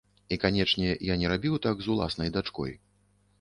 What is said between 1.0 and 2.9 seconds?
я не рабіў так з уласнай дачкой.